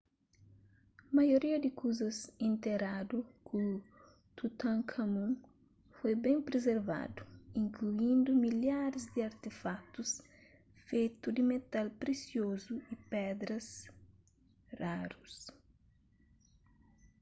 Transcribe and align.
maioria 1.17 1.57
di 1.63 1.69
kuzas 1.79 2.19
interadu 2.49 3.17
ku 3.47 3.57
tutankhamun 4.37 5.31
foi 5.97 6.13
ben 6.23 6.37
prizervadu 6.47 7.21
inkluindu 7.61 8.31
milharis 8.43 9.05
di 9.13 9.19
artefakutus 9.29 10.11
fetu 10.87 11.27
di 11.37 11.41
metal 11.51 11.87
presiozu 12.01 12.75
y 12.93 12.95
pedras 13.11 13.67
rarus 14.79 15.35